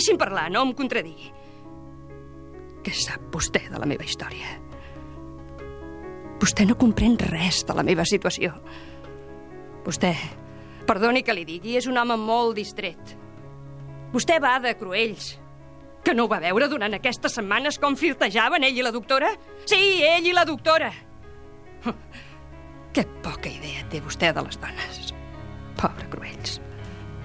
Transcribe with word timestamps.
Deixi'm 0.00 0.16
parlar, 0.16 0.46
no 0.48 0.62
em 0.64 0.70
contradigui. 0.72 1.26
Què 2.80 2.92
sap 2.96 3.26
vostè 3.34 3.66
de 3.68 3.76
la 3.76 3.84
meva 3.84 4.06
història? 4.08 4.54
Vostè 6.40 6.64
no 6.64 6.78
comprèn 6.80 7.18
res 7.20 7.58
de 7.68 7.76
la 7.76 7.84
meva 7.84 8.06
situació. 8.08 8.54
Vostè, 9.84 10.14
perdoni 10.88 11.20
que 11.20 11.36
li 11.36 11.44
digui, 11.44 11.76
és 11.76 11.90
un 11.90 12.00
home 12.00 12.16
molt 12.16 12.56
distret. 12.56 13.12
Vostè 14.14 14.40
va 14.40 14.54
de 14.64 14.72
Cruells, 14.80 15.34
que 16.00 16.16
no 16.16 16.24
ho 16.24 16.32
va 16.32 16.40
veure 16.40 16.72
durant 16.72 16.96
aquestes 16.96 17.36
setmanes 17.36 17.76
com 17.76 17.92
flirtejaven 17.92 18.64
ell 18.64 18.80
i 18.80 18.88
la 18.88 18.96
doctora? 18.96 19.34
Sí, 19.68 20.00
ell 20.00 20.32
i 20.32 20.32
la 20.32 20.48
doctora. 20.48 20.88
Que 22.96 23.04
poca 23.20 23.52
idea 23.52 23.84
té 23.92 24.00
vostè 24.00 24.32
de 24.32 24.48
les 24.48 24.56
dones. 24.64 25.12
Pobre 25.76 26.08
Cruells. 26.08 26.56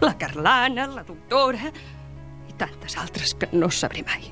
La 0.03 0.17
Carlana, 0.19 0.91
la 0.91 1.07
doctora 1.07 1.71
tantes 2.59 2.97
altres 3.01 3.35
que 3.39 3.49
no 3.53 3.69
sabré 3.71 4.03
mai. 4.07 4.31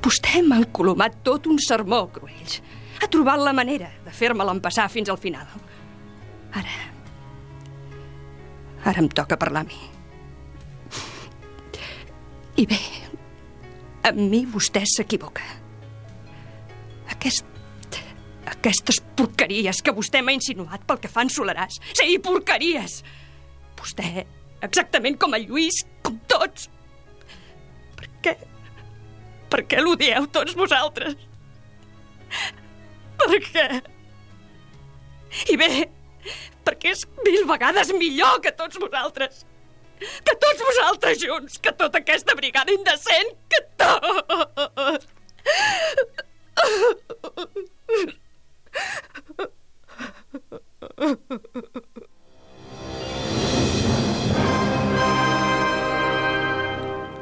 Vostè 0.00 0.40
m'ha 0.42 0.60
encolomat 0.62 1.20
tot 1.26 1.46
un 1.50 1.58
sermó, 1.60 2.06
Cruells. 2.12 2.60
Ha 3.00 3.08
trobat 3.12 3.40
la 3.40 3.52
manera 3.56 3.90
de 4.04 4.12
fer-me-la 4.12 4.54
empassar 4.56 4.88
fins 4.92 5.10
al 5.12 5.20
final. 5.20 5.48
Ara... 6.56 6.78
Ara 8.90 9.02
em 9.02 9.08
toca 9.12 9.36
parlar 9.40 9.62
a 9.64 9.68
mi. 9.68 9.80
I 12.60 12.66
bé, 12.68 12.80
amb 14.08 14.20
mi 14.24 14.44
vostè 14.48 14.82
s'equivoca. 14.88 15.44
Aquest... 17.12 17.46
Aquestes 18.50 18.98
porqueries 19.16 19.78
que 19.84 19.92
vostè 19.94 20.20
m'ha 20.24 20.34
insinuat 20.34 20.82
pel 20.88 20.98
que 21.00 21.08
fan 21.12 21.30
Solaràs. 21.32 21.78
Sí, 21.96 22.16
porqueries! 22.24 22.98
Vostè, 23.78 24.24
exactament 24.66 25.18
com 25.20 25.34
el 25.36 25.46
Lluís, 25.48 25.82
com 26.06 26.18
tots. 26.30 26.68
Per 27.98 28.08
què... 28.24 28.34
Per 29.50 29.60
què 29.66 29.80
l'odieu 29.82 30.26
tots 30.30 30.54
vosaltres? 30.58 31.16
Per 33.20 33.38
què? 33.48 33.66
I 35.50 35.56
bé, 35.58 35.70
perquè 36.66 36.92
és 36.94 37.02
mil 37.26 37.44
vegades 37.50 37.90
millor 37.98 38.40
que 38.44 38.52
tots 38.56 38.78
vosaltres. 38.82 39.44
Que 40.00 40.34
tots 40.44 40.62
vosaltres 40.64 41.18
junts, 41.20 41.58
que 41.60 41.72
tota 41.76 42.00
aquesta 42.00 42.36
brigada 42.38 42.72
indecent, 42.72 43.34
que 43.52 43.60
tot... 43.82 45.04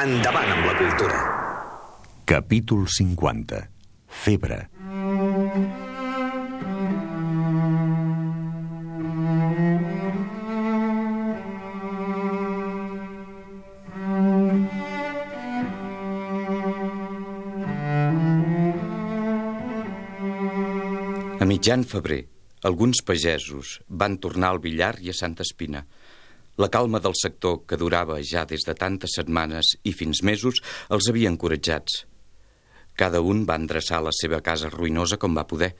Endavant 0.00 0.48
amb 0.48 0.64
la 0.64 0.72
cultura. 0.78 1.16
Capítol 2.24 2.86
50. 2.88 3.58
Febre. 4.08 4.56
A 21.36 21.44
mitjan 21.44 21.84
febrer, 21.84 22.22
alguns 22.64 23.04
pagesos 23.04 23.82
van 23.88 24.16
tornar 24.16 24.54
al 24.54 24.64
Villar 24.64 24.94
i 25.04 25.12
a 25.12 25.18
Santa 25.20 25.44
Espina. 25.44 25.84
La 26.60 26.68
calma 26.68 26.98
del 27.00 27.14
sector, 27.16 27.62
que 27.64 27.78
durava 27.80 28.18
ja 28.20 28.42
des 28.44 28.66
de 28.68 28.74
tantes 28.76 29.14
setmanes 29.16 29.78
i 29.88 29.94
fins 29.96 30.18
mesos, 30.20 30.58
els 30.92 31.06
havia 31.08 31.30
encoratjats. 31.32 32.02
Cada 33.00 33.22
un 33.24 33.46
va 33.48 33.56
endreçar 33.56 34.02
la 34.04 34.12
seva 34.12 34.42
casa 34.44 34.68
ruïnosa 34.68 35.16
com 35.16 35.32
va 35.38 35.46
poder, 35.48 35.70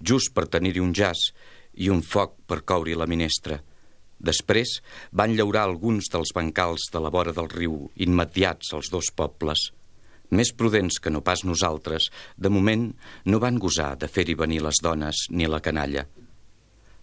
just 0.00 0.32
per 0.32 0.46
tenir-hi 0.48 0.80
un 0.80 0.94
jaç 0.96 1.26
i 1.84 1.90
un 1.92 2.00
foc 2.00 2.38
per 2.48 2.62
coure 2.64 2.94
la 2.96 3.08
minestra. 3.10 3.58
Després 4.16 4.78
van 5.20 5.34
llaurar 5.36 5.66
alguns 5.66 6.08
dels 6.14 6.32
bancals 6.36 6.86
de 6.94 7.02
la 7.04 7.10
vora 7.12 7.34
del 7.36 7.50
riu, 7.52 7.74
immediats 7.96 8.72
als 8.72 8.88
dos 8.94 9.10
pobles. 9.12 9.66
Més 10.30 10.54
prudents 10.56 10.96
que 11.04 11.12
no 11.12 11.20
pas 11.26 11.42
nosaltres, 11.44 12.06
de 12.38 12.48
moment 12.48 12.86
no 13.26 13.42
van 13.44 13.58
gosar 13.60 13.90
de 14.00 14.08
fer-hi 14.08 14.38
venir 14.40 14.62
les 14.64 14.80
dones 14.80 15.26
ni 15.36 15.44
la 15.44 15.60
canalla. 15.60 16.06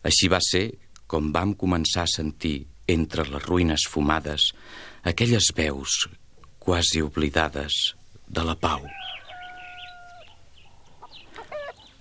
Així 0.01 0.25
va 0.25 0.41
ser 0.41 0.71
com 1.05 1.29
vam 1.35 1.53
començar 1.53 2.07
a 2.07 2.13
sentir 2.15 2.55
entre 2.87 3.27
les 3.27 3.43
ruïnes 3.43 3.87
fumades, 3.91 4.51
aquelles 5.03 5.51
veus 5.55 6.07
quasi 6.59 7.01
oblidades 7.01 7.95
de 8.27 8.43
la 8.43 8.55
pau. 8.59 8.83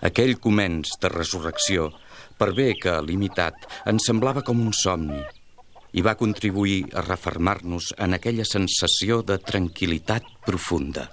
Aquell 0.06 0.37
començ 0.43 0.96
de 1.02 1.10
resurrecció, 1.12 1.90
per 2.37 2.52
bé 2.55 2.72
que 2.78 2.99
limitat, 3.02 3.56
ens 3.90 4.06
semblava 4.10 4.43
com 4.46 4.60
un 4.60 4.75
somni 4.76 5.22
i 5.96 6.02
va 6.05 6.16
contribuir 6.20 6.82
a 6.99 7.05
refermar-nos 7.06 7.93
en 8.05 8.19
aquella 8.19 8.44
sensació 8.44 9.22
de 9.25 9.38
tranquil·litat 9.38 10.26
profunda. 10.44 11.06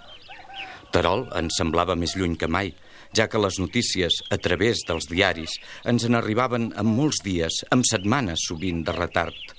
Terol 0.92 1.28
ens 1.40 1.62
semblava 1.62 1.96
més 1.96 2.18
lluny 2.20 2.36
que 2.38 2.50
mai, 2.50 2.74
ja 3.16 3.30
que 3.30 3.40
les 3.40 3.60
notícies, 3.62 4.20
a 4.34 4.38
través 4.42 4.84
dels 4.90 5.08
diaris, 5.10 5.56
ens 5.86 6.10
en 6.10 6.18
arribaven 6.18 6.72
en 6.74 6.90
molts 6.90 7.22
dies, 7.24 7.64
amb 7.72 7.86
setmanes 7.88 8.50
sovint 8.50 8.84
de 8.84 8.98
retard 8.98 9.53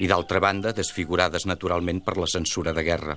i 0.00 0.08
d'altra 0.10 0.40
banda 0.42 0.74
desfigurades 0.76 1.46
naturalment 1.46 2.02
per 2.04 2.16
la 2.18 2.28
censura 2.30 2.74
de 2.76 2.84
guerra. 2.84 3.16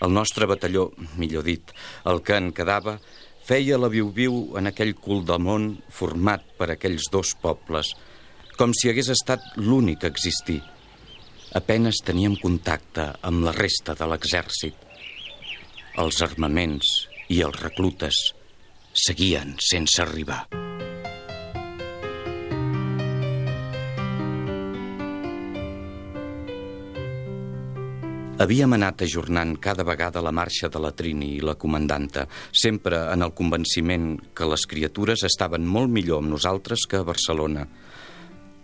El 0.00 0.14
nostre 0.14 0.46
batalló, 0.48 0.90
millor 1.20 1.44
dit, 1.44 1.72
el 2.08 2.22
que 2.24 2.38
en 2.40 2.52
quedava, 2.56 2.96
feia 3.44 3.78
la 3.80 3.90
viu-viu 3.92 4.56
en 4.60 4.70
aquell 4.70 4.94
cul 4.94 5.24
del 5.26 5.42
món 5.44 5.70
format 5.92 6.44
per 6.58 6.70
aquells 6.72 7.10
dos 7.12 7.34
pobles, 7.42 7.92
com 8.56 8.72
si 8.76 8.90
hagués 8.90 9.10
estat 9.12 9.44
l'únic 9.58 10.04
a 10.04 10.12
existir. 10.12 10.60
Apenes 11.56 12.00
teníem 12.06 12.36
contacte 12.38 13.10
amb 13.26 13.44
la 13.48 13.56
resta 13.56 13.96
de 13.98 14.06
l'exèrcit. 14.06 14.76
Els 15.98 16.22
armaments 16.22 16.94
i 17.28 17.42
els 17.42 17.60
reclutes 17.60 18.22
seguien 18.94 19.56
sense 19.58 20.02
arribar. 20.02 20.44
Havíem 28.40 28.72
anat 28.72 29.02
ajornant 29.04 29.58
cada 29.60 29.84
vegada 29.84 30.22
la 30.24 30.32
marxa 30.32 30.70
de 30.72 30.80
la 30.80 30.94
Trini 30.96 31.34
i 31.36 31.42
la 31.44 31.58
comandanta, 31.60 32.22
sempre 32.56 33.02
en 33.12 33.20
el 33.20 33.34
convenciment 33.36 34.14
que 34.32 34.46
les 34.48 34.62
criatures 34.64 35.26
estaven 35.28 35.66
molt 35.68 35.92
millor 35.92 36.22
amb 36.22 36.32
nosaltres 36.32 36.86
que 36.88 37.02
a 37.02 37.04
Barcelona. 37.04 37.66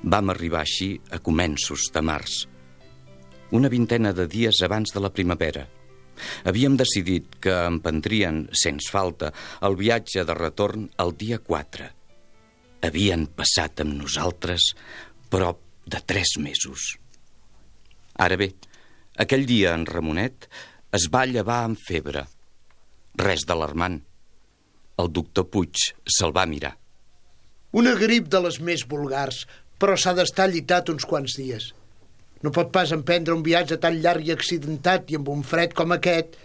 Vam 0.01 0.33
arribar 0.33 0.63
així 0.63 0.95
a 1.13 1.19
començos 1.21 1.91
de 1.93 2.03
març, 2.09 2.39
una 3.53 3.69
vintena 3.69 4.15
de 4.17 4.25
dies 4.27 4.63
abans 4.65 4.95
de 4.95 5.03
la 5.05 5.11
primavera. 5.13 5.67
Havíem 6.49 6.79
decidit 6.81 7.37
que 7.45 7.53
emprendrien, 7.67 8.47
sens 8.57 8.89
falta, 8.89 9.29
el 9.61 9.77
viatge 9.77 10.25
de 10.25 10.37
retorn 10.39 10.87
el 11.05 11.13
dia 11.21 11.37
4. 11.37 11.91
Havien 12.89 13.27
passat 13.37 13.85
amb 13.85 13.93
nosaltres 14.01 14.71
prop 15.29 15.61
de 15.85 16.01
tres 16.01 16.39
mesos. 16.41 16.95
Ara 18.17 18.41
bé, 18.41 18.55
aquell 19.17 19.47
dia 19.49 19.75
en 19.75 19.87
Ramonet 19.89 20.49
es 20.97 21.09
va 21.13 21.27
llevar 21.29 21.63
amb 21.67 21.81
febre. 21.81 22.25
Res 23.21 23.47
d'alarmant. 23.49 24.01
El 25.01 25.13
doctor 25.13 25.49
Puig 25.53 25.91
se'l 26.19 26.35
va 26.37 26.47
mirar. 26.49 26.75
Una 27.77 27.95
grip 28.01 28.31
de 28.33 28.41
les 28.41 28.61
més 28.65 28.87
vulgars, 28.89 29.43
però 29.77 29.97
s'ha 30.01 30.15
d'estar 30.17 30.49
llitat 30.49 30.89
uns 30.93 31.05
quants 31.09 31.37
dies. 31.37 31.73
No 32.45 32.53
pot 32.53 32.71
pas 32.73 32.93
emprendre 32.95 33.35
un 33.37 33.45
viatge 33.45 33.77
tan 33.83 33.99
llarg 34.01 34.29
i 34.29 34.33
accidentat 34.33 35.11
i 35.13 35.19
amb 35.19 35.29
un 35.33 35.43
fred 35.45 35.75
com 35.77 35.93
aquest, 35.97 36.37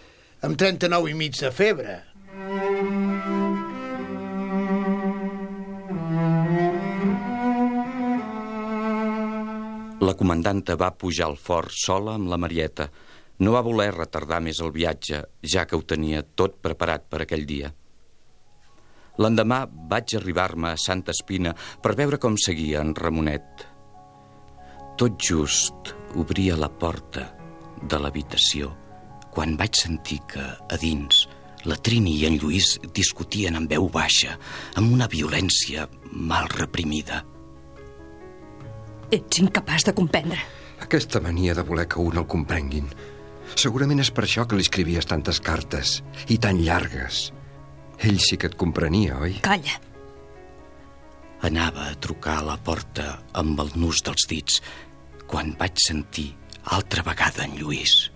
amb 0.44 0.58
39 0.60 1.12
i 1.12 1.16
mig 1.16 1.38
de 1.38 1.52
febre. 1.54 2.00
La 10.02 10.16
comandanta 10.18 10.74
va 10.74 10.90
pujar 10.98 11.28
al 11.28 11.36
fort 11.38 11.70
sola 11.70 12.16
amb 12.18 12.26
la 12.32 12.38
Marieta. 12.40 12.88
No 13.38 13.52
va 13.54 13.62
voler 13.62 13.92
retardar 13.94 14.40
més 14.42 14.58
el 14.64 14.72
viatge, 14.74 15.20
ja 15.54 15.62
que 15.66 15.78
ho 15.78 15.84
tenia 15.86 16.24
tot 16.40 16.56
preparat 16.64 17.06
per 17.06 17.20
aquell 17.22 17.44
dia. 17.46 17.70
L'endemà 19.22 19.60
vaig 19.92 20.16
arribar-me 20.18 20.72
a 20.72 20.80
Santa 20.80 21.14
Espina 21.14 21.52
per 21.84 21.94
veure 21.94 22.18
com 22.18 22.34
seguia 22.34 22.82
en 22.82 22.94
Ramonet. 22.98 23.66
Tot 24.98 25.22
just 25.22 25.94
obria 26.18 26.58
la 26.58 26.72
porta 26.82 27.28
de 27.82 28.00
l'habitació 28.02 28.72
quan 29.32 29.54
vaig 29.60 29.78
sentir 29.78 30.18
que, 30.28 30.42
a 30.42 30.78
dins, 30.82 31.26
la 31.64 31.78
Trini 31.78 32.18
i 32.18 32.26
en 32.26 32.40
Lluís 32.42 32.74
discutien 32.92 33.54
en 33.56 33.68
veu 33.70 33.86
baixa, 33.92 34.34
amb 34.74 34.92
una 34.92 35.06
violència 35.08 35.86
mal 36.10 36.50
reprimida. 36.52 37.22
Ets 39.12 39.42
incapaç 39.42 39.84
de 39.84 39.92
comprendre. 39.92 40.38
Aquesta 40.80 41.20
mania 41.20 41.54
de 41.54 41.62
voler 41.68 41.84
que 41.86 42.00
un 42.00 42.16
el 42.16 42.26
comprenguin. 42.26 42.88
Segurament 43.60 44.00
és 44.00 44.10
per 44.10 44.24
això 44.24 44.46
que 44.48 44.56
li 44.56 44.64
escrivies 44.64 45.08
tantes 45.10 45.40
cartes, 45.44 45.98
i 46.32 46.38
tan 46.40 46.62
llargues. 46.64 47.26
Ell 48.00 48.18
sí 48.24 48.38
que 48.40 48.48
et 48.48 48.56
comprenia, 48.56 49.18
oi? 49.20 49.36
Calla. 49.44 49.76
Anava 51.44 51.90
a 51.90 51.98
trucar 52.00 52.38
a 52.40 52.46
la 52.46 52.56
porta 52.56 53.18
amb 53.36 53.60
el 53.60 53.74
nus 53.76 54.00
dels 54.06 54.24
dits 54.30 54.62
quan 55.28 55.52
vaig 55.58 55.76
sentir 55.82 56.30
altra 56.72 57.04
vegada 57.04 57.44
en 57.44 57.56
Lluís. 57.58 58.08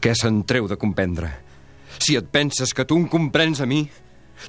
Què 0.00 0.12
se'n 0.16 0.44
treu 0.48 0.68
de 0.70 0.78
comprendre? 0.80 1.32
Si 1.98 2.16
et 2.16 2.28
penses 2.32 2.72
que 2.72 2.84
tu 2.86 2.96
em 2.96 3.08
comprens 3.10 3.60
a 3.60 3.66
mi, 3.66 3.84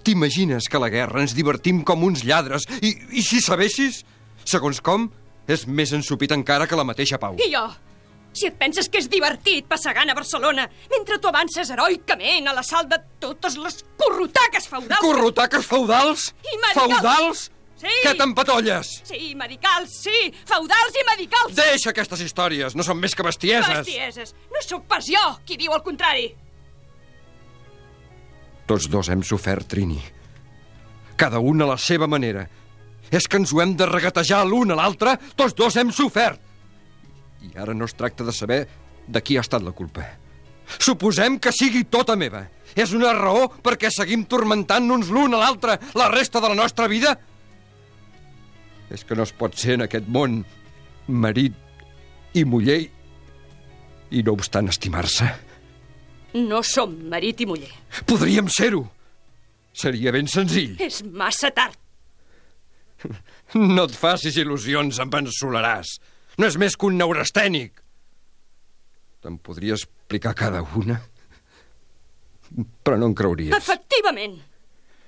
t'imagines 0.04 0.68
que 0.70 0.78
a 0.78 0.84
la 0.84 0.92
guerra 0.94 1.24
ens 1.24 1.36
divertim 1.36 1.82
com 1.88 2.04
uns 2.08 2.24
lladres 2.28 2.68
i, 2.82 2.94
i 3.18 3.24
si 3.26 3.42
sabessis, 3.42 4.04
segons 4.48 4.80
com, 4.84 5.10
és 5.48 5.66
més 5.68 5.92
ensupit 5.96 6.32
encara 6.36 6.68
que 6.68 6.80
la 6.80 6.88
mateixa 6.88 7.20
Pau. 7.20 7.36
I 7.40 7.52
jo? 7.52 7.66
Si 8.38 8.46
et 8.50 8.58
penses 8.60 8.86
que 8.92 9.00
és 9.02 9.08
divertit 9.10 9.66
passegant 9.66 10.12
a 10.12 10.16
Barcelona 10.16 10.68
mentre 10.92 11.18
tu 11.18 11.30
avances 11.30 11.72
heroicament 11.74 12.50
a 12.50 12.54
l'assalt 12.54 12.92
de 12.92 13.00
totes 13.24 13.58
les 13.58 13.80
corrotaques 13.98 14.68
feudals... 14.70 15.02
Corrotaques 15.02 15.66
feudals? 15.66 16.32
I 16.46 16.58
medicals. 16.62 16.98
Feudals? 16.98 17.46
Sí. 17.78 17.94
Què 18.02 18.14
t'empatolles? 18.18 18.92
Sí, 19.06 19.34
medicals, 19.38 20.00
sí, 20.02 20.32
feudals 20.50 20.96
i 20.98 21.04
medicals. 21.12 21.56
Deixa 21.58 21.92
aquestes 21.94 22.24
històries, 22.26 22.74
no 22.74 22.86
són 22.86 22.98
més 22.98 23.14
que 23.14 23.26
bestieses. 23.26 23.84
Bestieses. 23.84 24.34
No 24.54 24.62
sóc 24.66 24.88
pas 24.90 25.06
jo 25.06 25.24
qui 25.46 25.60
diu 25.62 25.76
el 25.78 25.84
contrari. 25.86 26.32
Tots 28.68 28.90
dos 28.92 29.10
hem 29.14 29.22
sofert, 29.24 29.70
Trini. 29.70 30.00
Cada 31.18 31.40
un 31.40 31.62
a 31.62 31.70
la 31.70 31.78
seva 31.82 32.10
manera. 32.10 32.48
És 33.12 33.28
que 33.28 33.40
ens 33.40 33.54
ho 33.54 33.62
hem 33.64 33.76
de 33.78 33.88
regatejar 33.88 34.44
l'un 34.46 34.72
a 34.72 34.78
l'altre, 34.80 35.16
tots 35.36 35.56
dos 35.56 35.78
hem 35.80 35.92
sofert. 35.96 36.42
I 37.48 37.54
ara 37.60 37.76
no 37.78 37.86
es 37.86 37.96
tracta 37.96 38.26
de 38.28 38.34
saber 38.36 38.66
de 39.08 39.22
qui 39.24 39.38
ha 39.38 39.46
estat 39.46 39.64
la 39.64 39.72
culpa. 39.76 40.06
Suposem 40.80 41.38
que 41.40 41.54
sigui 41.56 41.86
tota 41.88 42.18
meva. 42.20 42.44
És 42.76 42.92
una 42.94 43.14
raó 43.16 43.48
perquè 43.64 43.90
seguim 43.94 44.26
tormentant-nos 44.28 45.10
l'un 45.14 45.34
a 45.34 45.42
l'altre 45.46 45.78
la 45.96 46.10
resta 46.12 46.42
de 46.44 46.52
la 46.52 46.60
nostra 46.60 46.90
vida? 46.92 47.16
És 48.92 49.04
que 49.08 49.16
no 49.16 49.24
es 49.24 49.34
pot 49.36 49.56
ser 49.56 49.78
en 49.78 49.88
aquest 49.88 50.08
món 50.12 50.42
marit 51.08 51.56
i 52.36 52.44
muller 52.44 52.82
i 54.12 54.24
no 54.24 54.36
obstant 54.36 54.70
estimar-se. 54.72 55.28
No 56.38 56.62
som 56.64 56.94
marit 57.10 57.42
i 57.42 57.48
muller. 57.50 57.72
Podríem 58.08 58.52
ser-ho. 58.52 58.84
Seria 59.78 60.12
ben 60.12 60.28
senzill. 60.28 60.76
És 60.84 61.02
massa 61.06 61.52
tard. 61.56 61.78
No 63.78 63.86
et 63.88 63.96
facis 63.96 64.38
il·lusions, 64.42 65.00
em 65.04 65.14
ensolaràs. 65.22 65.98
No 66.38 66.48
és 66.48 66.58
més 66.60 66.76
que 66.78 66.90
un 66.90 66.98
neurastènic. 67.00 67.80
Te'n 69.24 69.38
podria 69.42 69.78
explicar 69.78 70.36
cada 70.38 70.62
una, 70.78 71.00
però 72.86 73.00
no 73.00 73.10
en 73.10 73.16
creuries. 73.18 73.56
Efectivament. 73.58 74.38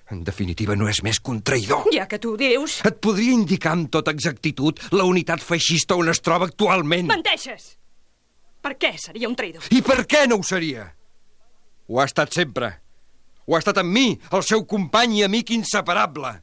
En 0.10 0.24
definitiva, 0.26 0.74
no 0.74 0.88
és 0.90 1.04
més 1.06 1.20
que 1.22 1.30
un 1.30 1.44
traïdor. 1.46 1.86
Ja 1.94 2.08
que 2.10 2.18
tu 2.22 2.34
dius... 2.38 2.80
Et 2.88 2.98
podria 2.98 3.36
indicar 3.36 3.76
amb 3.76 3.92
tota 3.94 4.14
exactitud 4.16 4.82
la 4.96 5.06
unitat 5.06 5.44
feixista 5.46 5.98
on 6.00 6.10
es 6.10 6.22
troba 6.26 6.48
actualment. 6.50 7.06
Menteixes. 7.12 7.76
Per 8.66 8.74
què 8.82 8.96
seria 9.00 9.30
un 9.30 9.38
traïdor? 9.38 9.68
I 9.70 9.84
per 9.86 10.02
què 10.10 10.26
no 10.28 10.40
ho 10.40 10.46
seria? 10.48 10.88
Ho 11.90 12.02
ha 12.02 12.08
estat 12.10 12.34
sempre. 12.34 12.72
Ho 13.46 13.56
ha 13.56 13.62
estat 13.62 13.80
amb 13.82 13.94
mi, 13.94 14.08
el 14.34 14.44
seu 14.46 14.66
company 14.70 15.20
i 15.20 15.24
amic 15.28 15.54
inseparable. 15.54 16.34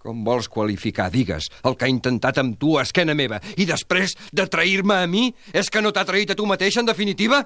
Com 0.00 0.22
vols 0.24 0.48
qualificar, 0.48 1.10
digues, 1.12 1.50
el 1.68 1.74
que 1.76 1.84
ha 1.84 1.92
intentat 1.92 2.38
amb 2.40 2.54
tu 2.60 2.78
a 2.78 2.86
esquena 2.86 3.12
meva 3.12 3.36
i 3.60 3.66
després 3.68 4.14
de 4.32 4.46
trair-me 4.48 4.96
a 4.96 5.08
mi 5.10 5.26
és 5.52 5.68
que 5.68 5.82
no 5.84 5.92
t'ha 5.92 6.06
traït 6.08 6.32
a 6.32 6.36
tu 6.38 6.46
mateix, 6.48 6.78
en 6.80 6.88
definitiva? 6.88 7.42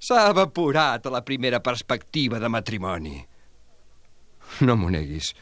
S'ha 0.00 0.26
evaporat 0.34 1.08
a 1.08 1.14
la 1.14 1.24
primera 1.24 1.62
perspectiva 1.64 2.40
de 2.40 2.48
matrimoni. 2.52 3.16
No 4.66 4.76
m'ho 4.76 4.90
neguis. 4.92 5.32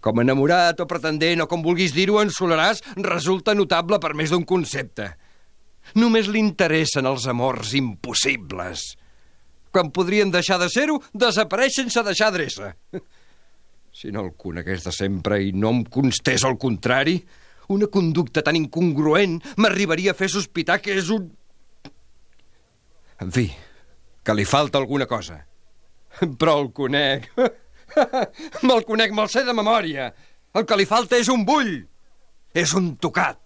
Com 0.00 0.22
enamorat 0.22 0.80
o 0.80 0.86
pretendent 0.88 1.44
o 1.44 1.48
com 1.50 1.64
vulguis 1.64 1.92
dir-ho, 1.92 2.20
en 2.22 2.32
Solaràs 2.32 2.80
resulta 3.04 3.56
notable 3.58 3.98
per 4.00 4.14
més 4.16 4.32
d'un 4.32 4.44
concepte. 4.48 5.10
Només 6.00 6.30
li 6.32 6.40
interessen 6.40 7.08
els 7.08 7.26
amors 7.28 7.74
impossibles. 7.76 8.94
Quan 9.74 9.92
podrien 9.92 10.30
deixar 10.32 10.56
de 10.62 10.70
ser-ho, 10.72 10.96
desapareix 11.12 11.76
sense 11.82 12.04
deixar 12.06 12.30
adreça. 12.32 12.72
Si 13.96 14.10
no 14.12 14.26
el 14.26 14.34
conegués 14.36 14.82
de 14.84 14.92
sempre 14.92 15.38
i 15.40 15.54
no 15.56 15.70
em 15.72 15.78
constés 15.88 16.42
el 16.44 16.58
contrari, 16.60 17.16
una 17.72 17.86
conducta 17.88 18.42
tan 18.44 18.58
incongruent 18.58 19.38
m'arribaria 19.56 20.12
a 20.12 20.18
fer 20.18 20.28
sospitar 20.28 20.82
que 20.84 20.98
és 21.00 21.08
un... 21.14 21.30
En 23.24 23.30
fi, 23.32 23.46
que 24.20 24.34
li 24.36 24.44
falta 24.44 24.76
alguna 24.76 25.06
cosa. 25.08 25.38
Però 26.20 26.58
el 26.60 26.68
conec. 26.76 27.30
Me'l 28.68 28.84
conec, 28.84 29.14
me'l 29.16 29.30
sé 29.32 29.46
de 29.46 29.54
memòria. 29.56 30.10
El 30.52 30.66
que 30.68 30.76
li 30.76 30.84
falta 30.88 31.16
és 31.16 31.30
un 31.32 31.46
bull. 31.48 31.72
És 32.52 32.74
un 32.76 32.90
tocat. 33.00 33.40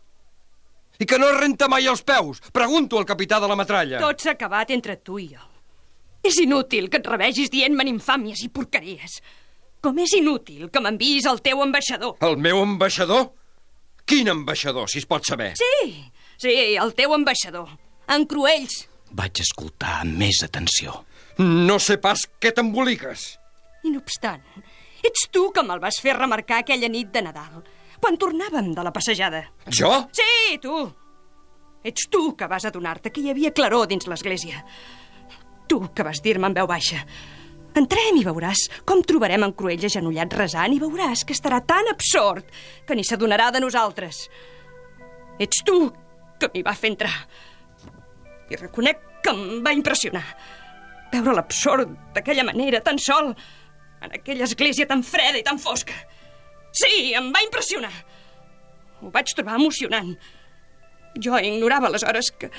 I 0.98 1.06
que 1.06 1.18
no 1.20 1.28
renta 1.36 1.68
mai 1.70 1.86
els 1.86 2.02
peus. 2.02 2.42
Pregunto 2.50 2.98
al 2.98 3.06
capità 3.06 3.38
de 3.38 3.46
la 3.46 3.58
metralla. 3.58 4.02
Tot 4.02 4.26
s'ha 4.26 4.34
acabat 4.34 4.74
entre 4.74 4.98
tu 4.98 5.20
i 5.22 5.28
jo. 5.30 5.46
És 6.26 6.42
inútil 6.42 6.90
que 6.90 6.98
et 6.98 7.06
revegis 7.06 7.54
dient-me'n 7.54 7.94
infàmies 7.94 8.42
i 8.44 8.50
porqueries. 8.50 9.20
Com 9.80 9.98
és 10.02 10.12
inútil 10.18 10.68
que 10.68 10.80
m'enviïs 10.84 11.26
el 11.30 11.40
teu 11.44 11.62
ambaixador. 11.64 12.16
El 12.20 12.36
meu 12.36 12.60
ambaixador? 12.60 13.30
Quin 14.04 14.28
ambaixador, 14.28 14.88
si 14.90 15.00
es 15.00 15.06
pot 15.08 15.24
saber? 15.24 15.54
Sí, 15.56 15.94
sí, 16.36 16.54
el 16.76 16.92
teu 16.98 17.14
ambaixador. 17.16 17.70
En 18.10 18.26
Cruells. 18.28 18.84
Vaig 19.16 19.40
escoltar 19.42 20.00
amb 20.02 20.18
més 20.20 20.42
atenció. 20.44 21.04
No 21.40 21.78
sé 21.80 21.96
pas 22.02 22.26
què 22.42 22.52
t'emboliques. 22.52 23.26
I 23.86 23.92
no 23.94 24.02
obstant, 24.02 24.42
ets 25.06 25.28
tu 25.32 25.46
que 25.54 25.62
me'l 25.64 25.80
vas 25.80 26.00
fer 26.04 26.12
remarcar 26.18 26.60
aquella 26.60 26.90
nit 26.92 27.08
de 27.14 27.22
Nadal, 27.24 27.62
quan 28.02 28.18
tornàvem 28.20 28.74
de 28.76 28.84
la 28.84 28.92
passejada. 28.92 29.46
Jo? 29.72 29.92
Sí, 30.12 30.58
tu. 30.60 30.74
Ets 31.84 32.10
tu 32.12 32.34
que 32.36 32.48
vas 32.50 32.66
adonar-te 32.68 33.08
que 33.08 33.22
hi 33.24 33.30
havia 33.32 33.54
claror 33.56 33.86
dins 33.88 34.04
l'església. 34.10 34.60
Tu 35.70 35.80
que 35.94 36.04
vas 36.04 36.20
dir-me 36.20 36.50
en 36.50 36.56
veu 36.58 36.68
baixa. 36.68 37.06
Entrem 37.78 38.16
i 38.18 38.24
veuràs 38.26 38.64
com 38.88 39.02
trobarem 39.06 39.44
en 39.46 39.52
Cruells 39.54 39.86
agenollat 39.86 40.32
resant 40.34 40.72
i 40.74 40.80
veuràs 40.82 41.22
que 41.26 41.36
estarà 41.36 41.60
tan 41.62 41.86
absort 41.92 42.48
que 42.86 42.96
ni 42.98 43.04
s'adonarà 43.06 43.50
de 43.54 43.60
nosaltres. 43.62 44.24
Ets 45.38 45.62
tu 45.66 45.76
que 46.40 46.50
m'hi 46.50 46.64
va 46.66 46.74
fer 46.74 46.90
entrar. 46.90 47.14
I 48.50 48.58
reconec 48.58 49.22
que 49.22 49.30
em 49.30 49.62
va 49.62 49.74
impressionar. 49.76 50.24
Veure 51.12 51.34
l'absurd 51.36 51.94
d'aquella 52.14 52.46
manera, 52.48 52.82
tan 52.82 52.98
sol, 52.98 53.32
en 54.00 54.18
aquella 54.18 54.48
església 54.48 54.88
tan 54.90 55.04
freda 55.06 55.38
i 55.38 55.46
tan 55.46 55.58
fosca. 55.62 55.94
Sí, 56.72 57.12
em 57.14 57.30
va 57.34 57.44
impressionar. 57.46 57.92
Ho 59.00 59.10
vaig 59.14 59.30
trobar 59.36 59.58
emocionant. 59.60 60.14
Jo 61.18 61.38
ignorava 61.38 61.90
aleshores 61.90 62.30
que... 62.34 62.50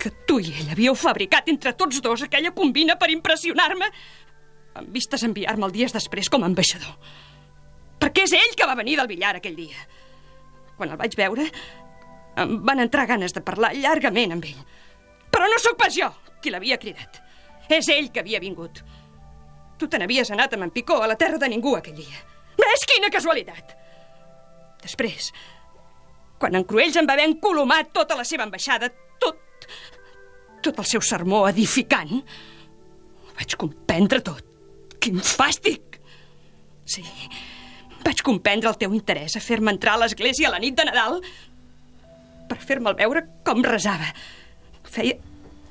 que 0.00 0.12
tu 0.26 0.38
i 0.40 0.50
ell 0.62 0.72
havíeu 0.72 0.96
fabricat 0.96 1.48
entre 1.52 1.74
tots 1.76 2.00
dos 2.02 2.24
aquella 2.24 2.54
combina 2.56 2.96
per 2.98 3.10
impressionar-me 3.12 3.90
amb 4.80 4.94
vistes 4.94 5.24
enviar-me 5.26 5.66
el 5.66 5.74
dies 5.74 5.92
després 5.92 6.30
com 6.32 6.44
a 6.44 6.48
ambaixador. 6.48 6.94
Perquè 8.00 8.24
és 8.24 8.34
ell 8.38 8.54
que 8.56 8.68
va 8.68 8.78
venir 8.78 8.96
del 8.96 9.10
billar 9.10 9.34
aquell 9.36 9.58
dia. 9.58 9.76
Quan 10.78 10.94
el 10.94 11.00
vaig 11.00 11.16
veure, 11.18 11.46
em 12.40 12.54
van 12.64 12.80
entrar 12.80 13.08
ganes 13.10 13.34
de 13.36 13.42
parlar 13.44 13.74
llargament 13.76 14.36
amb 14.36 14.46
ell. 14.48 14.62
Però 15.30 15.50
no 15.50 15.58
sóc 15.60 15.76
pas 15.80 15.92
jo 15.94 16.08
qui 16.40 16.52
l'havia 16.54 16.80
cridat. 16.80 17.20
És 17.68 17.90
ell 17.92 18.08
que 18.14 18.22
havia 18.22 18.40
vingut. 18.40 18.80
Tu 19.78 19.88
te 19.88 20.00
n'havies 20.00 20.30
anat 20.32 20.56
amb 20.56 20.66
en 20.66 20.72
Picó 20.74 21.00
a 21.02 21.08
la 21.10 21.18
terra 21.20 21.38
de 21.40 21.48
ningú 21.52 21.74
aquell 21.76 21.98
dia. 21.98 22.24
Ves 22.60 22.86
quina 22.88 23.12
casualitat! 23.12 23.76
Després, 24.80 25.30
quan 26.40 26.56
en 26.56 26.64
Cruells 26.64 26.96
em 26.96 27.08
va 27.08 27.16
haver 27.16 27.28
encolomat 27.28 27.92
tota 27.96 28.16
la 28.16 28.24
seva 28.24 28.46
ambaixada, 28.48 28.88
tot... 29.20 29.38
tot 30.64 30.80
el 30.80 30.88
seu 30.88 31.02
sermó 31.04 31.44
edificant, 31.48 32.20
ho 32.20 33.36
vaig 33.38 33.56
comprendre 33.60 34.20
tot. 34.24 34.44
Quin 35.00 35.20
fàstic! 35.24 35.98
Sí, 36.90 37.04
vaig 38.04 38.22
comprendre 38.26 38.70
el 38.70 38.78
teu 38.80 38.94
interès 38.96 39.36
a 39.36 39.44
fer-me 39.44 39.72
entrar 39.72 39.94
a 39.96 40.02
l'església 40.04 40.48
a 40.48 40.54
la 40.56 40.60
nit 40.62 40.76
de 40.76 40.86
Nadal 40.88 41.20
per 42.50 42.58
fer-me'l 42.58 42.98
veure 42.98 43.24
com 43.46 43.62
resava. 43.66 44.10
Feia... 44.90 45.16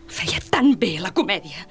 feia 0.10 0.40
tan 0.50 0.74
bé 0.80 0.96
la 1.04 1.12
comèdia. 1.14 1.66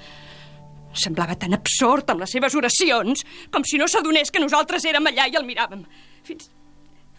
Semblava 0.98 1.36
tan 1.38 1.56
absort 1.56 2.10
amb 2.12 2.22
les 2.22 2.32
seves 2.34 2.54
oracions 2.58 3.24
com 3.54 3.64
si 3.64 3.80
no 3.80 3.88
s'adonés 3.88 4.30
que 4.34 4.42
nosaltres 4.42 4.84
érem 4.90 5.08
allà 5.10 5.28
i 5.30 5.38
el 5.40 5.46
miràvem. 5.48 5.84
Fins... 6.28 6.50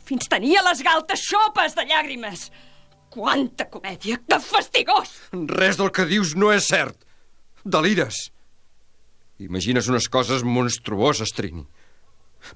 fins 0.06 0.30
tenia 0.30 0.64
les 0.66 0.84
galtes 0.86 1.26
xopes 1.26 1.76
de 1.78 1.88
llàgrimes. 1.90 2.50
Quanta 3.10 3.66
comèdia! 3.70 4.20
Que 4.28 4.40
fastigós! 4.44 5.16
Res 5.34 5.80
del 5.80 5.92
que 5.96 6.06
dius 6.10 6.36
no 6.38 6.52
és 6.54 6.68
cert. 6.70 6.98
Delires. 7.66 8.30
Imagines 9.42 9.88
unes 9.90 10.08
coses 10.12 10.44
monstruoses, 10.44 11.32
Trini. 11.36 11.64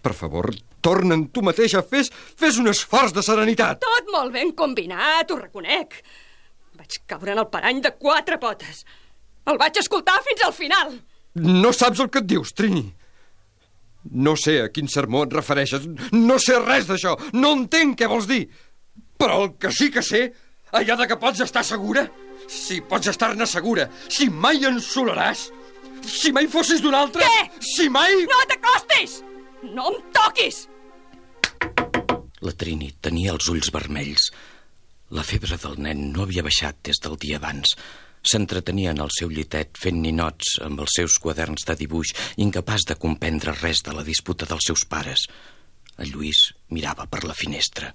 Per 0.03 0.13
favor, 0.15 0.49
torna'n 0.83 1.25
tu 1.33 1.43
mateixa. 1.43 1.81
Fes, 1.83 2.09
fes 2.39 2.59
un 2.61 2.69
esforç 2.71 3.13
de 3.15 3.23
serenitat. 3.25 3.81
Tot 3.83 4.11
molt 4.13 4.33
ben 4.35 4.53
combinat, 4.55 5.31
ho 5.31 5.39
reconec. 5.39 5.97
Vaig 6.79 6.99
caure 7.07 7.33
en 7.33 7.41
el 7.43 7.49
parany 7.51 7.81
de 7.83 7.91
quatre 7.99 8.39
potes. 8.41 8.83
El 9.49 9.59
vaig 9.59 9.79
escoltar 9.79 10.19
fins 10.27 10.43
al 10.45 10.53
final. 10.55 10.93
No 11.35 11.73
saps 11.75 11.99
el 12.03 12.11
que 12.13 12.21
et 12.23 12.29
dius, 12.29 12.53
Trini. 12.55 12.85
No 14.11 14.35
sé 14.39 14.57
a 14.65 14.69
quin 14.71 14.89
sermó 14.91 15.23
et 15.25 15.33
refereixes. 15.35 15.87
No 16.13 16.37
sé 16.39 16.59
res 16.59 16.87
d'això. 16.89 17.15
No 17.35 17.53
entenc 17.57 17.97
què 17.99 18.09
vols 18.11 18.27
dir. 18.29 18.45
Però 19.19 19.43
el 19.43 19.53
que 19.59 19.71
sí 19.71 19.89
que 19.91 20.03
sé, 20.03 20.25
allà 20.73 20.97
de 20.99 21.07
que 21.09 21.17
pots 21.21 21.43
estar 21.45 21.63
segura, 21.65 22.07
si 22.49 22.81
pots 22.81 23.11
estar-ne 23.11 23.47
segura, 23.49 23.87
si 24.09 24.29
mai 24.29 24.63
ensolaràs, 24.67 25.47
si 26.03 26.33
mai 26.35 26.49
fossis 26.51 26.81
d'un 26.83 26.95
altre... 26.97 27.23
Què? 27.23 27.63
Si 27.63 27.89
mai... 27.93 28.25
No 28.29 28.41
t'acostis! 28.49 29.21
No 29.71 29.91
em 29.93 29.99
toquis! 30.15 30.65
La 32.43 32.51
Trini 32.59 32.89
tenia 32.99 33.31
els 33.31 33.47
ulls 33.53 33.71
vermells. 33.71 34.27
La 35.15 35.23
febre 35.23 35.55
del 35.61 35.77
nen 35.85 36.09
no 36.11 36.25
havia 36.25 36.43
baixat 36.43 36.81
des 36.89 36.99
del 37.03 37.15
dia 37.21 37.37
abans. 37.39 37.77
S'entretenia 38.23 38.91
en 38.95 39.01
el 39.03 39.11
seu 39.15 39.31
llitet 39.31 39.77
fent 39.79 39.99
ninots 40.03 40.57
amb 40.63 40.81
els 40.83 40.95
seus 40.97 41.19
quaderns 41.23 41.67
de 41.67 41.75
dibuix, 41.79 42.11
incapaç 42.43 42.87
de 42.89 42.97
comprendre 42.99 43.55
res 43.61 43.83
de 43.83 43.95
la 43.95 44.03
disputa 44.07 44.47
dels 44.49 44.71
seus 44.71 44.83
pares. 44.89 45.27
El 45.99 46.11
Lluís 46.11 46.49
mirava 46.73 47.05
per 47.07 47.23
la 47.27 47.35
finestra. 47.37 47.91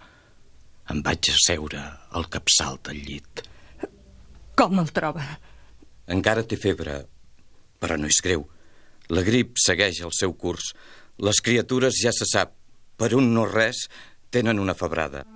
Em 0.89 1.03
vaig 1.05 1.29
asseure 1.35 1.81
al 2.17 2.29
capçal 2.33 2.79
del 2.89 3.03
llit. 3.05 3.43
Com 4.57 4.79
el 4.81 4.89
troba? 4.97 5.25
Encara 6.09 6.47
té 6.49 6.57
febre, 6.57 7.03
però 7.79 7.99
no 8.01 8.09
és 8.09 8.21
greu. 8.25 8.47
La 9.13 9.25
grip 9.27 9.61
segueix 9.61 10.01
el 10.05 10.15
seu 10.17 10.33
curs. 10.33 10.73
Les 11.21 11.41
criatures, 11.45 11.99
ja 12.01 12.13
se 12.17 12.25
sap, 12.29 12.55
per 12.97 13.13
un 13.19 13.29
no 13.35 13.45
res, 13.49 13.85
tenen 14.33 14.61
una 14.63 14.77
febrada. 14.77 15.27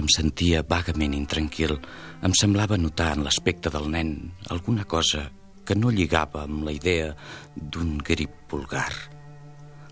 Em 0.00 0.08
sentia 0.16 0.64
vagament 0.64 1.12
intranquil. 1.20 1.76
Em 2.24 2.32
semblava 2.40 2.80
notar 2.80 3.12
en 3.12 3.28
l'aspecte 3.28 3.70
del 3.70 3.92
nen 3.92 4.16
alguna 4.50 4.88
cosa 4.88 5.28
que 5.72 5.78
no 5.80 5.88
lligava 5.88 6.42
amb 6.44 6.66
la 6.68 6.72
idea 6.76 7.14
d'un 7.56 7.96
grip 8.04 8.32
vulgar. 8.52 8.90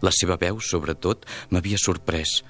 La 0.05 0.13
seva 0.13 0.37
veu, 0.37 0.61
sobretot, 0.61 1.25
m'havia 1.49 1.81
sorprès. 1.81 2.43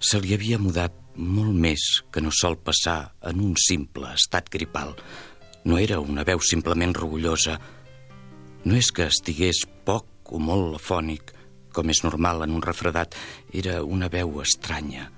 Se 0.00 0.20
li 0.24 0.32
havia 0.32 0.56
mudat 0.56 0.96
molt 1.16 1.52
més 1.52 1.84
que 2.08 2.24
no 2.24 2.32
sol 2.32 2.56
passar 2.56 3.12
en 3.28 3.44
un 3.44 3.52
simple 3.60 4.08
estat 4.16 4.48
gripal. 4.48 4.96
No 5.68 5.76
era 5.76 6.00
una 6.00 6.24
veu 6.24 6.40
simplement 6.40 6.96
rugullosa. 6.96 7.60
No 8.64 8.80
és 8.80 8.88
que 8.88 9.10
estigués 9.12 9.66
poc 9.84 10.32
o 10.32 10.40
molt 10.40 10.80
afònic, 10.80 11.34
com 11.76 11.92
és 11.92 12.04
normal 12.08 12.46
en 12.48 12.56
un 12.56 12.64
refredat. 12.64 13.16
Era 13.52 13.82
una 13.84 14.08
veu 14.08 14.40
estranya, 14.40 15.10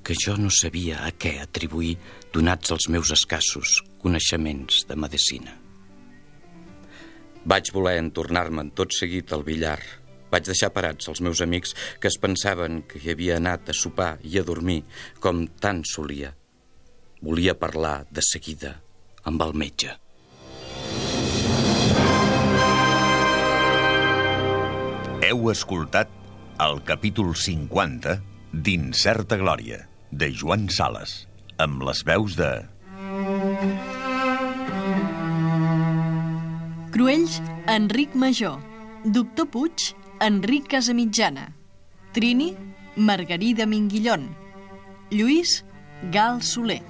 que 0.00 0.16
jo 0.16 0.40
no 0.40 0.48
sabia 0.48 1.04
a 1.04 1.12
què 1.12 1.42
atribuir 1.44 1.98
donats 2.32 2.72
els 2.72 2.88
meus 2.88 3.12
escassos 3.12 3.82
coneixements 4.00 4.86
de 4.88 4.96
medicina. 4.96 5.60
Vaig 7.48 7.70
voler 7.72 7.96
entornar-me'n 8.02 8.74
tot 8.76 8.92
seguit 8.92 9.32
al 9.32 9.44
billar. 9.46 9.78
Vaig 10.30 10.44
deixar 10.46 10.70
parats 10.74 11.08
els 11.10 11.22
meus 11.24 11.40
amics 11.40 11.72
que 12.00 12.10
es 12.10 12.18
pensaven 12.20 12.82
que 12.88 13.00
hi 13.00 13.14
havia 13.14 13.38
anat 13.40 13.72
a 13.72 13.76
sopar 13.76 14.12
i 14.22 14.36
a 14.38 14.44
dormir, 14.44 14.82
com 15.20 15.46
tant 15.60 15.80
solia. 15.88 16.34
Volia 17.24 17.56
parlar 17.56 18.04
de 18.10 18.22
seguida 18.24 18.76
amb 19.24 19.42
el 19.44 19.56
metge. 19.56 19.96
Heu 25.30 25.50
escoltat 25.52 26.12
el 26.60 26.80
capítol 26.84 27.32
50 27.36 28.18
d'Incerta 28.52 29.38
Glòria, 29.40 29.86
de 30.10 30.28
Joan 30.34 30.68
Sales, 30.68 31.24
amb 31.56 31.84
les 31.88 32.04
veus 32.04 32.36
de... 32.36 32.50
Cruells, 36.90 37.40
Enric 37.68 38.14
Major. 38.14 38.58
Doctor 39.04 39.46
Puig, 39.46 39.94
Enric 40.20 40.66
Casamitjana. 40.68 41.54
Trini, 42.12 42.56
Margarida 42.96 43.64
Minguillón. 43.64 44.34
Lluís, 45.10 45.64
Gal 46.10 46.42
Soler. 46.42 46.82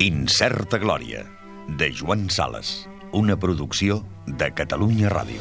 Incerta 0.00 0.78
Glòria, 0.78 1.24
de 1.68 1.92
Joan 1.94 2.28
Sales, 2.30 2.88
una 3.12 3.38
producció 3.38 4.02
de 4.26 4.50
Catalunya 4.52 5.08
Ràdio. 5.12 5.38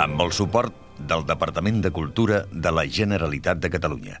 Amb 0.00 0.24
el 0.24 0.32
suport 0.32 0.72
del 0.96 1.26
Departament 1.28 1.84
de 1.84 1.92
Cultura 1.92 2.46
de 2.50 2.72
la 2.72 2.88
Generalitat 2.88 3.60
de 3.60 3.70
Catalunya. 3.76 4.20